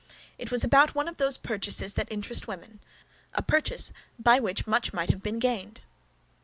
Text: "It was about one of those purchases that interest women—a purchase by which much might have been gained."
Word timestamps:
"It 0.39 0.49
was 0.49 0.63
about 0.63 0.95
one 0.95 1.07
of 1.07 1.17
those 1.19 1.37
purchases 1.37 1.93
that 1.93 2.11
interest 2.11 2.47
women—a 2.47 3.43
purchase 3.43 3.93
by 4.17 4.39
which 4.39 4.65
much 4.65 4.93
might 4.93 5.11
have 5.11 5.21
been 5.21 5.37
gained." 5.37 5.81